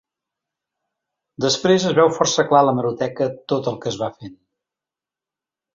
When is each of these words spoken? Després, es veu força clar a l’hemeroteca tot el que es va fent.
Després, 1.45 1.85
es 1.91 1.95
veu 1.99 2.11
força 2.17 2.47
clar 2.53 2.63
a 2.65 2.67
l’hemeroteca 2.69 3.31
tot 3.55 3.73
el 3.73 3.81
que 3.85 3.93
es 3.95 4.03
va 4.05 4.13
fent. 4.19 4.37